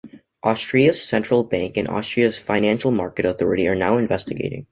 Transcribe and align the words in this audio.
Austria's 0.41 0.99
central 0.99 1.43
bank 1.43 1.77
and 1.77 1.87
Austria's 1.87 2.35
Financial 2.39 2.89
Market 2.89 3.23
Authority 3.23 3.67
are 3.67 3.75
now 3.75 3.97
investigating. 3.99 4.59